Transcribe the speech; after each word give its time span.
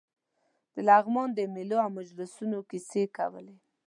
د 0.73 0.75
لغمان 0.89 1.29
د 1.33 1.39
مېلو 1.53 1.77
او 1.85 1.89
مجلسونو 1.97 2.57
کیسې 2.69 3.03
کولې. 3.17 3.55